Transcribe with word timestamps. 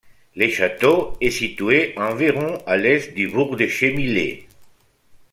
Le 0.35 0.49
château 0.49 1.13
est 1.21 1.29
situé 1.29 1.95
à 1.95 2.11
environ 2.11 2.57
à 2.65 2.75
l'Est 2.75 3.13
du 3.13 3.27
bourg 3.27 3.55
de 3.55 3.67
Chemillé. 3.67 4.47